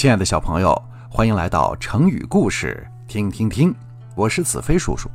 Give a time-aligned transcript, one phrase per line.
[0.00, 3.74] 亲爱的小朋友，欢迎来到成语故事，听听听。
[4.14, 5.10] 我是子飞叔叔。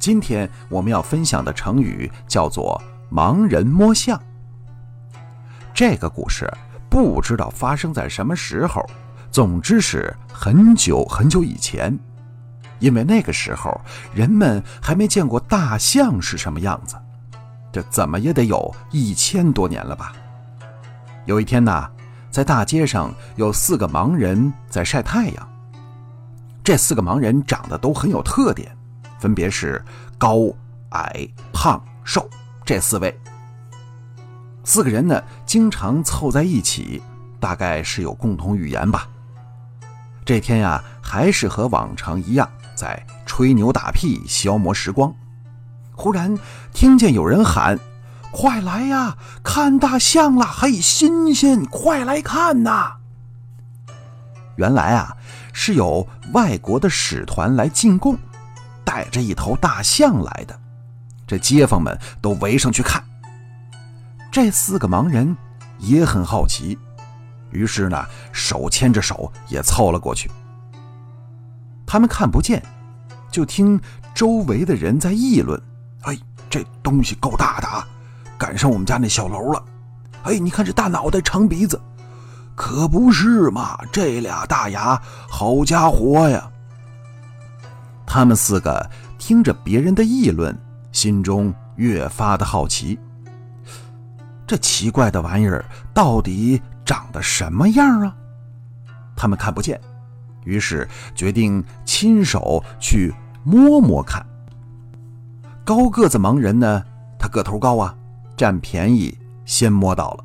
[0.00, 4.20] 今天我们要分享的成语叫做“盲人摸象”。
[5.72, 6.52] 这个故事
[6.88, 8.84] 不知道发生在什么时候，
[9.30, 11.96] 总之是很久很久以前。
[12.80, 13.80] 因为那个时候
[14.12, 16.96] 人们还没见过大象是什么样子，
[17.70, 20.12] 这怎么也得有一千多年了吧。
[21.26, 21.88] 有一天呢。
[22.30, 25.48] 在大街上有四个盲人在晒太阳。
[26.62, 28.70] 这四个盲人长得都很有特点，
[29.18, 29.82] 分别是
[30.16, 30.48] 高、
[30.90, 32.28] 矮、胖、瘦
[32.64, 33.18] 这四位。
[34.62, 37.02] 四个人呢，经常凑在一起，
[37.40, 39.08] 大概是有共同语言吧。
[40.24, 45.12] 这天呀，还是和往常一样，在吹牛打屁消磨时光。
[45.92, 46.38] 忽然
[46.72, 47.76] 听见有人喊。
[48.32, 50.46] 快来呀，看大象了！
[50.46, 52.92] 嘿，新鲜，快来看呐！
[54.56, 55.16] 原来啊，
[55.52, 58.16] 是有外国的使团来进贡，
[58.84, 60.58] 带着一头大象来的。
[61.26, 63.02] 这街坊们都围上去看。
[64.30, 65.36] 这四个盲人
[65.78, 66.78] 也很好奇，
[67.50, 70.30] 于是呢，手牵着手也凑了过去。
[71.84, 72.62] 他们看不见，
[73.30, 73.80] 就听
[74.14, 75.60] 周围的人在议论
[76.02, 76.16] ：“哎，
[76.48, 77.84] 这东西够大的啊！”
[78.40, 79.62] 赶上我们家那小楼了，
[80.22, 81.78] 哎，你看这大脑袋长鼻子，
[82.54, 83.78] 可不是嘛？
[83.92, 86.50] 这俩大牙，好家伙呀！
[88.06, 90.58] 他们四个听着别人的议论，
[90.90, 92.98] 心中越发的好奇。
[94.46, 98.16] 这奇怪的玩意儿到底长得什么样啊？
[99.14, 99.78] 他们看不见，
[100.44, 104.24] 于是决定亲手去摸摸看。
[105.62, 106.82] 高个子盲人呢，
[107.18, 107.94] 他个头高啊。
[108.40, 110.24] 占便宜，先摸到了。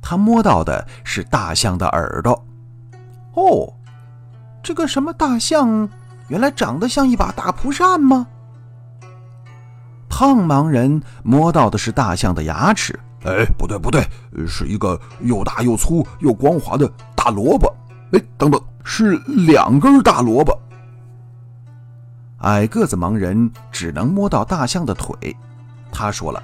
[0.00, 2.32] 他摸到的是大象的耳朵。
[3.34, 3.70] 哦，
[4.62, 5.86] 这个什么大象，
[6.28, 8.26] 原来长得像一把大蒲扇吗？
[10.08, 12.98] 胖盲人摸到的是大象的牙齿。
[13.26, 14.02] 哎，不对不对，
[14.48, 17.70] 是一个又大又粗又光滑的大萝卜。
[18.12, 20.58] 哎，等等，是两根大萝卜。
[22.38, 25.36] 矮个子盲人只能摸到大象的腿。
[25.92, 26.42] 他说了。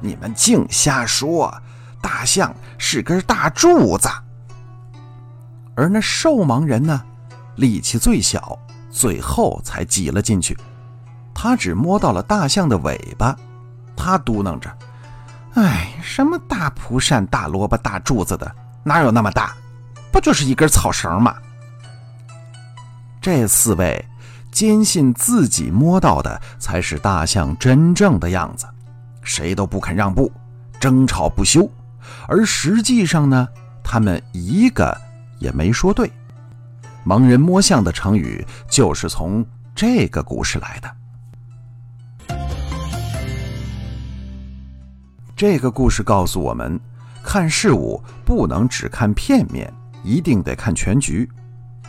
[0.00, 1.52] 你们净瞎说！
[2.00, 4.10] 大象是根大柱子，
[5.74, 7.02] 而那瘦盲人呢，
[7.56, 8.58] 力气最小，
[8.90, 10.54] 最后才挤了进去。
[11.34, 13.34] 他只摸到了大象的尾巴，
[13.96, 14.70] 他嘟囔着
[15.56, 19.56] ：“哎，什么大蒲扇、大萝卜、大柱子的，哪有那么大？
[20.12, 21.34] 不就是一根草绳吗？”
[23.18, 24.04] 这四位
[24.52, 28.66] 坚信自己摸到的才是大象真正的样子。
[29.24, 30.30] 谁都不肯让步，
[30.78, 31.68] 争吵不休，
[32.28, 33.48] 而实际上呢，
[33.82, 34.96] 他们一个
[35.38, 36.10] 也没说对。
[37.04, 40.96] 盲人摸象的成语就是从这个故事来的。
[45.36, 46.78] 这个故事告诉我们，
[47.22, 49.70] 看事物不能只看片面，
[50.02, 51.28] 一定得看全局。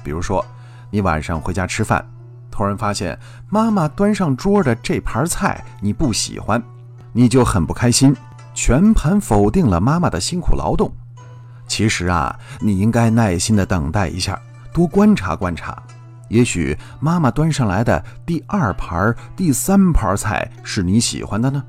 [0.03, 0.43] 比如说，
[0.89, 2.05] 你晚上回家吃饭，
[2.49, 3.17] 突然发现
[3.49, 6.61] 妈妈端上桌的这盘菜你不喜欢。
[7.17, 8.13] 你就很不开心，
[8.53, 10.91] 全盘否定了妈妈的辛苦劳动。
[11.65, 14.37] 其实啊，你应该耐心的等待一下，
[14.73, 15.81] 多观察观察，
[16.27, 21.63] 也许妈妈端上来的第二盘、第三盘菜是你喜欢的呢。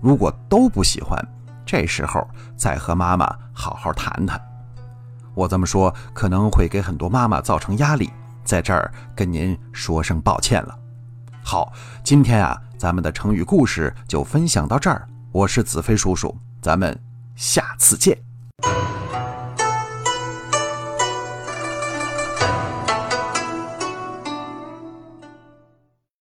[0.00, 1.20] 如果都不喜欢，
[1.66, 2.24] 这时候
[2.56, 4.40] 再和妈妈好好谈谈。
[5.34, 8.08] 我这么说可能会给很多妈妈造成压力，
[8.44, 10.78] 在这儿跟您说声抱歉了。
[11.42, 11.72] 好，
[12.04, 12.62] 今天啊。
[12.78, 16.96] 咱们的成语故事就分享到这儿，我是子飞叔叔，咱们
[17.34, 18.27] 下次见。